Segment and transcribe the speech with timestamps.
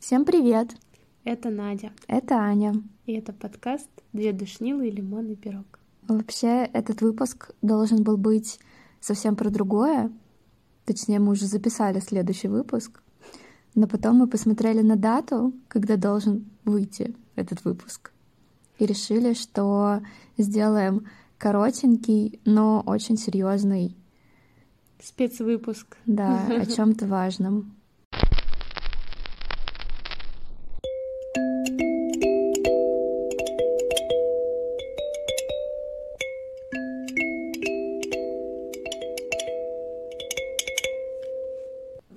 [0.00, 0.70] Всем привет!
[1.24, 1.92] Это Надя.
[2.08, 2.72] Это Аня.
[3.04, 5.78] И это подкаст «Две душнилы и лимонный пирог».
[6.08, 8.58] Вообще, этот выпуск должен был быть
[8.98, 10.10] совсем про другое.
[10.86, 13.02] Точнее, мы уже записали следующий выпуск.
[13.74, 18.10] Но потом мы посмотрели на дату, когда должен выйти этот выпуск.
[18.78, 20.00] И решили, что
[20.38, 23.94] сделаем коротенький, но очень серьезный
[24.98, 25.98] спецвыпуск.
[26.06, 27.74] Да, о чем-то важном.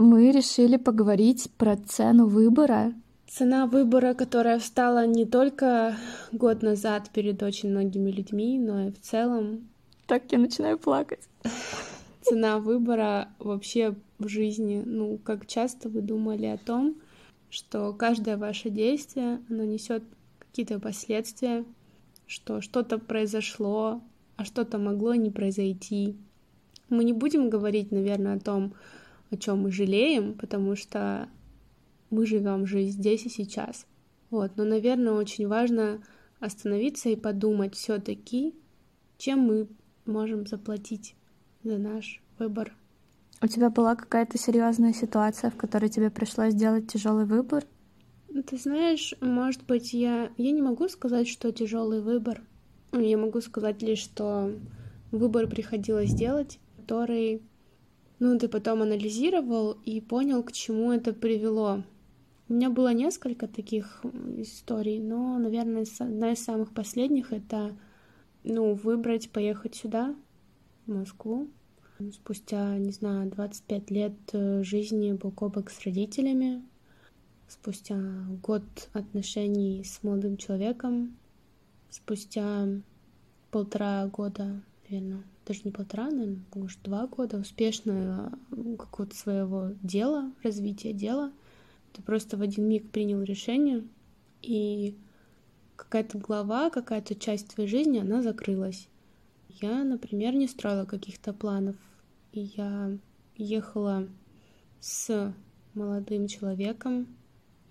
[0.04, 2.94] Мы решили поговорить про цену выбора.
[3.26, 5.96] Цена выбора, которая встала не только
[6.34, 9.70] год назад перед очень многими людьми, но и в целом.
[10.06, 11.22] Так я начинаю плакать.
[12.22, 14.84] Цена выбора вообще в жизни.
[14.86, 16.96] Ну, как часто вы думали о том,
[17.50, 20.04] что каждое ваше действие, оно несет
[20.38, 21.64] какие-то последствия,
[22.28, 24.02] что что-то произошло,
[24.36, 26.18] а что-то могло не произойти.
[26.90, 28.74] Мы не будем говорить, наверное, о том,
[29.34, 31.28] о чем мы жалеем, потому что
[32.10, 33.86] мы живем жизнь здесь и сейчас.
[34.30, 36.02] Вот, но, наверное, очень важно
[36.40, 38.56] остановиться и подумать все-таки,
[39.18, 39.68] чем мы
[40.06, 41.16] можем заплатить
[41.64, 42.76] за наш выбор.
[43.42, 47.66] У тебя была какая-то серьезная ситуация, в которой тебе пришлось сделать тяжелый выбор?
[48.48, 52.42] Ты знаешь, может быть, я, я не могу сказать, что тяжелый выбор.
[52.92, 54.52] Я могу сказать лишь, что
[55.12, 57.42] выбор приходилось делать, который
[58.24, 61.84] ну, ты потом анализировал и понял, к чему это привело.
[62.48, 64.02] У меня было несколько таких
[64.38, 67.76] историй, но, наверное, одна из самых последних— это,
[68.46, 70.16] ну, выбрать поехать сюда,
[70.86, 71.50] в Москву.
[72.14, 76.64] Спустя, не знаю, 25 лет э, жизни бок о бок с родителями,
[77.50, 78.00] спустя
[78.42, 78.64] год
[78.94, 81.18] отношений с молодым человеком,
[81.90, 82.70] спустя
[83.52, 88.32] полтора года, наверное, даже не полтора, наверное, может, два года успешного
[88.78, 91.32] какого-то своего дела, развития дела.
[91.94, 93.84] Ты просто в один миг принял решение,
[94.42, 94.98] и
[95.76, 98.88] какая-то глава, какая-то часть твоей жизни, она закрылась.
[99.62, 101.76] Я, например, не строила каких-то планов,
[102.32, 102.98] и я
[103.36, 104.08] ехала
[104.80, 105.34] с
[105.74, 107.08] молодым человеком,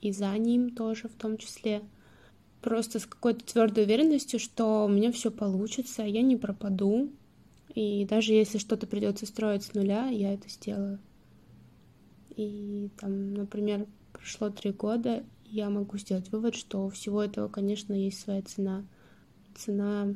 [0.01, 1.83] и за ним тоже в том числе,
[2.61, 7.11] просто с какой-то твердой уверенностью, что у меня все получится, я не пропаду,
[7.75, 10.99] и даже если что-то придется строить с нуля, я это сделаю.
[12.37, 17.95] И там, например, прошло три года, я могу сделать вывод, что у всего этого, конечно,
[17.95, 18.85] есть своя цена.
[19.55, 20.15] Цена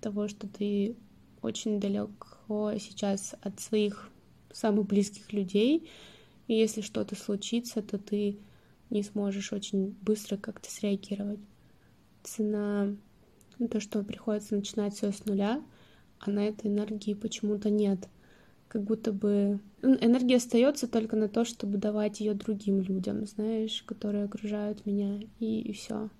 [0.00, 0.96] того, что ты
[1.40, 4.10] очень далеко сейчас от своих
[4.52, 5.88] самых близких людей,
[6.46, 8.38] и если что-то случится, то ты
[8.90, 11.40] не сможешь очень быстро как-то среагировать.
[12.22, 12.94] Цена
[13.70, 15.62] то, что приходится начинать все с нуля—
[16.20, 18.08] а на этой энергии почему-то нет.
[18.68, 24.24] Как будто бы энергия остается только на то, чтобы давать ее другим людям, знаешь, которые
[24.24, 26.10] окружают меня, и, и все.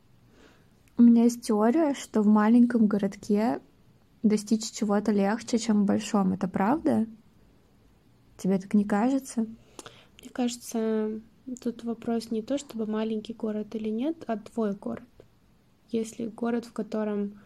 [0.97, 3.61] У меня есть теория, что в маленьком городке
[4.23, 6.33] достичь чего-то легче, чем в большом.
[6.33, 7.07] Это правда?
[8.37, 9.47] Тебе так не кажется?
[10.21, 11.21] Мне кажется,
[11.61, 15.05] тут вопрос не то, чтобы маленький город или нет, а твой город.
[15.91, 17.41] Если город, в котором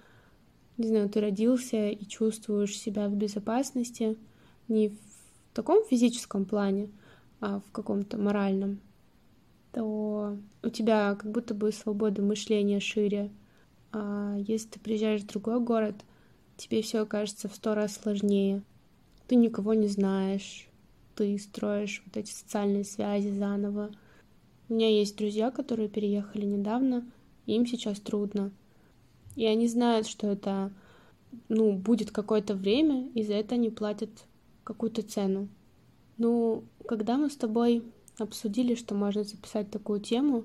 [0.82, 4.19] не знаю, ты родился и чувствуешь себя в безопасности
[4.69, 4.97] не в
[5.54, 6.91] таком физическом плане,
[7.41, 8.81] а в каком-то моральном,
[9.72, 13.31] то у тебя как будто бы свобода мышления шире.
[13.92, 15.97] А если ты приезжаешь в другой город,
[16.56, 18.62] тебе все кажется в сто раз сложнее.
[19.28, 20.69] Ты никого не знаешь,
[21.15, 23.91] ты строишь вот эти социальные связи заново.
[24.69, 27.06] У меня есть друзья, которые переехали недавно,
[27.47, 28.53] им сейчас трудно.
[29.37, 30.72] И они знают, что это,
[31.48, 34.10] ну, будет какое-то время, и за это они платят
[34.65, 35.48] какую-то цену.
[36.19, 37.82] Ну, когда мы с тобой
[38.19, 40.44] обсудили, что можно записать такую тему,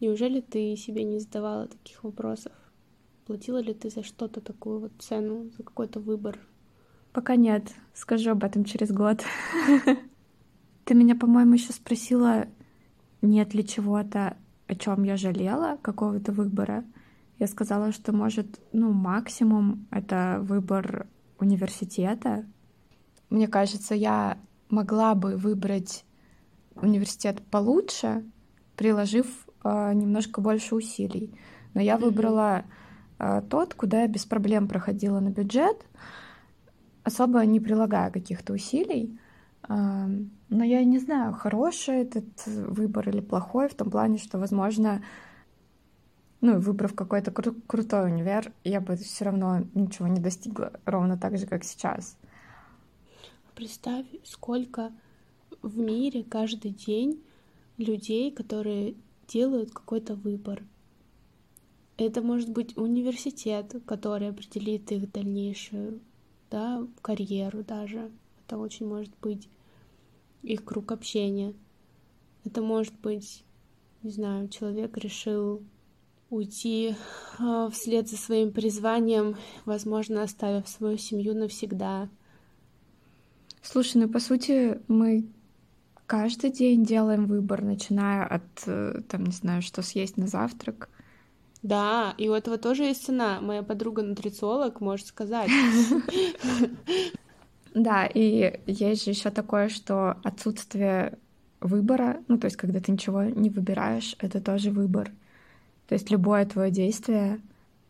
[0.00, 2.52] неужели ты себе не задавала таких вопросов?
[3.26, 6.38] Платила ли ты за что-то такую вот цену, за какой-то выбор?
[7.12, 7.72] Пока нет.
[7.94, 9.22] Скажу об этом через год.
[10.84, 12.46] Ты меня, по-моему, еще спросила,
[13.22, 14.36] нет ли чего-то,
[14.66, 16.84] о чем я жалела, какого-то выбора.
[17.38, 21.06] Я сказала, что может, ну, максимум это выбор
[21.38, 22.44] университета.
[23.30, 24.38] Мне кажется, я
[24.68, 26.04] могла бы выбрать
[26.76, 28.24] университет получше,
[28.76, 29.26] приложив
[29.64, 31.34] э, немножко больше усилий.
[31.74, 32.64] Но я выбрала
[33.18, 35.86] э, тот, куда я без проблем проходила на бюджет,
[37.02, 39.18] особо не прилагая каких-то усилий.
[39.66, 45.02] Но я не знаю, хороший этот выбор или плохой, в том плане, что, возможно,
[46.44, 51.38] ну, выбрав какой-то кру- крутой универ, я бы все равно ничего не достигла, ровно так
[51.38, 52.18] же, как сейчас.
[53.54, 54.92] Представь, сколько
[55.62, 57.24] в мире каждый день
[57.78, 58.94] людей, которые
[59.26, 60.62] делают какой-то выбор.
[61.96, 66.00] Это может быть университет, который определит их дальнейшую
[66.50, 68.10] да, карьеру даже.
[68.44, 69.48] Это очень может быть
[70.42, 71.54] их круг общения.
[72.44, 73.44] Это может быть,
[74.02, 75.62] не знаю, человек решил
[76.34, 76.94] уйти
[77.38, 82.08] э, вслед за своим призванием, возможно, оставив свою семью навсегда.
[83.62, 85.26] Слушай, ну по сути мы
[86.06, 90.88] каждый день делаем выбор, начиная от, э, там, не знаю, что съесть на завтрак.
[91.62, 93.40] Да, и у этого тоже есть цена.
[93.40, 95.50] Моя подруга-нутрициолог может сказать.
[97.74, 101.18] Да, и есть же еще такое, что отсутствие
[101.60, 105.10] выбора, ну, то есть, когда ты ничего не выбираешь, это тоже выбор.
[105.88, 107.40] То есть любое твое действие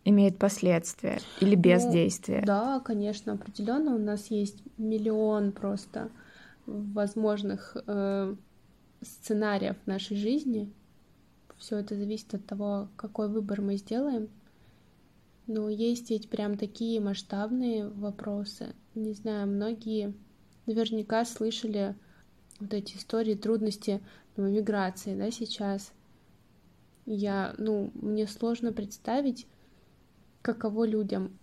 [0.04, 2.40] имеет последствия или бездействие.
[2.40, 6.10] Ну, да, конечно, определенно у нас есть миллион просто
[6.66, 8.34] возможных э,
[9.02, 10.72] сценариев нашей жизни.
[11.58, 14.28] Все это зависит от того, какой выбор мы сделаем.
[15.46, 18.74] Но есть ведь прям такие масштабные вопросы.
[18.94, 20.14] Не знаю, многие
[20.66, 21.94] наверняка слышали
[22.60, 24.00] вот эти истории трудности
[24.36, 25.92] ну, миграции, да, сейчас.
[27.06, 29.46] Я, ну, мне сложно представить,
[30.42, 31.38] каково людям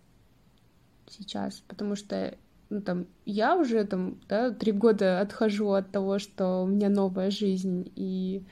[1.07, 2.37] сейчас, потому что
[2.69, 7.29] ну, там, я уже там, да, три года отхожу от того, что у меня новая
[7.29, 8.43] жизнь, и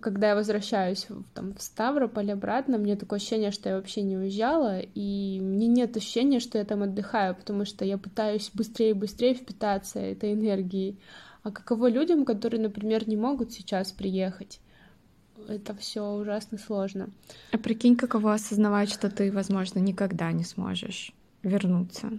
[0.00, 4.80] когда я возвращаюсь там, в Ставрополь обратно, мне такое ощущение, что я вообще не уезжала,
[4.80, 9.34] и мне нет ощущения, что я там отдыхаю, потому что я пытаюсь быстрее и быстрее
[9.34, 10.98] впитаться этой энергией.
[11.44, 14.60] А каково людям, которые, например, не могут сейчас приехать?
[15.48, 17.10] Это все ужасно сложно.
[17.52, 21.12] А прикинь, каково осознавать, что ты, возможно, никогда не сможешь
[21.42, 22.18] вернуться.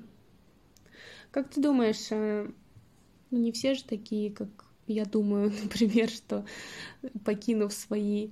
[1.31, 2.49] Как ты думаешь, э,
[3.31, 4.49] ну не все же такие, как
[4.87, 6.45] я думаю, например, что
[7.23, 8.29] покинув свои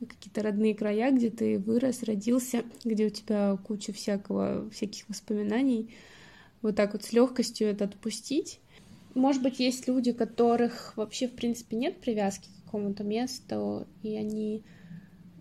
[0.00, 5.94] какие-то родные края, где ты вырос, родился, где у тебя куча всякого, всяких воспоминаний,
[6.60, 8.60] вот так вот с легкостью это отпустить.
[9.14, 14.64] Может быть, есть люди, которых вообще, в принципе, нет привязки какому-то месту, и они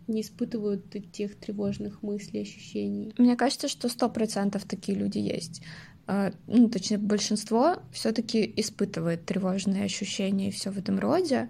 [0.08, 0.84] не испытывают
[1.14, 3.14] тех тревожных мыслей, ощущений.
[3.18, 5.62] Мне кажется, что сто процентов такие люди есть.
[6.08, 11.50] А, ну, точнее, большинство все-таки испытывает тревожные ощущения и все в этом роде.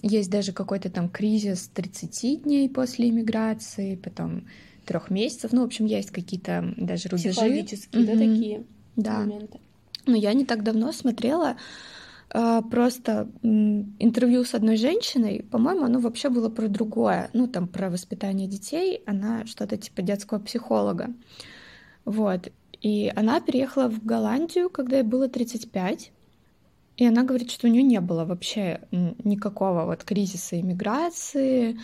[0.00, 4.46] Есть даже какой-то там кризис 30 дней после иммиграции, потом
[4.86, 5.52] трех месяцев.
[5.52, 7.30] Ну, в общем, есть какие-то даже рубежи.
[7.30, 8.06] Психологические, mm-hmm.
[8.06, 8.64] да, такие
[8.96, 9.18] да.
[9.18, 9.60] моменты.
[10.06, 11.56] Но я не так давно смотрела
[12.70, 15.44] просто э, интервью с одной женщиной.
[15.50, 17.28] По-моему, оно вообще было про другое.
[17.32, 19.02] Ну, там, про воспитание детей.
[19.06, 21.14] Она что-то типа детского психолога.
[22.04, 22.50] Вот.
[22.80, 26.12] И она переехала в Голландию, когда ей было 35.
[26.96, 31.78] И она говорит, что у нее не было вообще никакого вот кризиса иммиграции,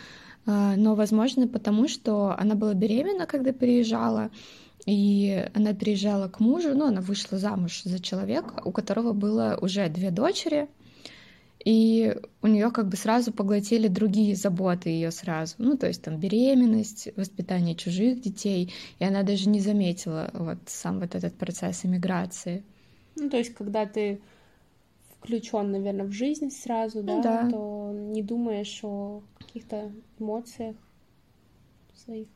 [0.47, 4.31] а, но, возможно, потому что она была беременна, когда переезжала,
[4.89, 9.87] и она переезжала к мужу, ну, она вышла замуж за человека, у которого было уже
[9.91, 10.67] две дочери,
[11.63, 15.57] и у нее как бы сразу поглотили другие заботы ее сразу.
[15.59, 21.01] Ну, то есть там беременность, воспитание чужих детей, и она даже не заметила вот сам
[21.01, 22.65] вот этот процесс иммиграции.
[23.17, 24.23] Ну, то есть, когда ты
[25.19, 30.77] включен, наверное, в жизнь сразу, да, да, то не думаешь о каких-то эмоциях
[31.95, 32.29] своих.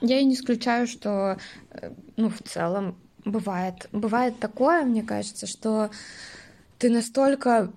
[0.00, 1.38] Я и не исключаю, что,
[1.70, 5.90] э, ну, в целом бывает, бывает такое, мне кажется, что
[6.78, 7.72] ты настолько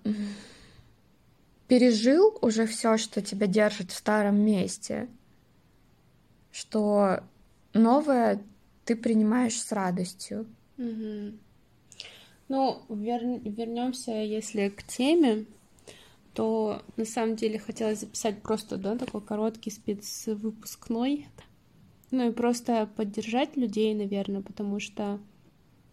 [1.67, 5.07] пережил уже все, что тебя держит в старом месте,
[6.51, 7.23] что
[7.73, 8.41] новое
[8.85, 10.47] ты принимаешь с радостью.
[10.77, 11.33] Угу.
[12.49, 13.23] Ну, вер...
[13.23, 15.45] вернемся, если к теме,
[16.33, 21.27] то на самом деле хотелось записать просто, да, такой короткий спецвыпускной.
[22.11, 25.19] Ну и просто поддержать людей, наверное, потому что,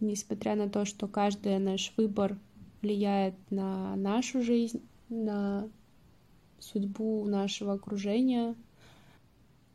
[0.00, 2.38] несмотря на то, что каждый наш выбор
[2.80, 5.68] влияет на нашу жизнь, на
[6.58, 8.54] судьбу нашего окружения.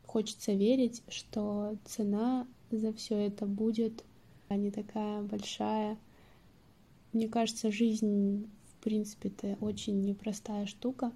[0.06, 4.04] Хочется верить, что цена за все это будет
[4.52, 5.98] а не такая большая.
[7.14, 11.14] Мне кажется, жизнь, в принципе, это очень непростая штука.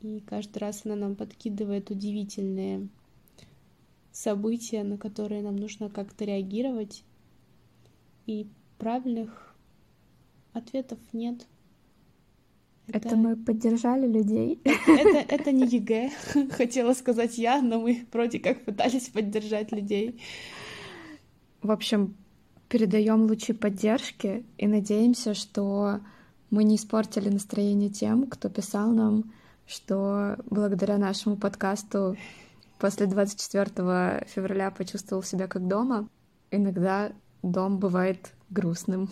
[0.00, 2.86] И каждый раз она нам подкидывает удивительные
[4.12, 7.04] события, на которые нам нужно как-то реагировать.
[8.26, 8.48] И
[8.78, 9.54] правильных
[10.52, 11.46] ответов нет.
[12.88, 14.60] Это, это мы поддержали людей.
[14.64, 16.10] Это, это не ЕГЭ,
[16.50, 20.22] хотела сказать я, но мы вроде как пытались поддержать людей.
[21.60, 22.16] В общем,
[22.68, 26.00] передаем лучи поддержки и надеемся, что
[26.50, 29.32] мы не испортили настроение тем, кто писал нам,
[29.66, 32.16] что благодаря нашему подкасту
[32.78, 36.08] после 24 февраля почувствовал себя как дома.
[36.50, 39.10] Иногда дом бывает грустным.